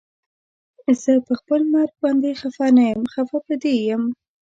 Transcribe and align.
زه 1.01 1.11
پخپل 1.27 1.61
مرګ 1.73 1.93
باندې 2.03 2.29
خفه 2.39 2.67
نه 2.77 2.83
یم 2.91 3.03
خفه 3.13 3.37
په 3.45 3.53
دې 3.61 3.73
یم 3.89 4.03